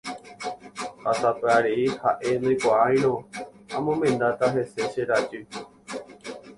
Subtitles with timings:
[1.03, 3.13] Ha sapy'arei ha'e ndoikuaairõ
[3.81, 5.43] amomendáta hese che rajy.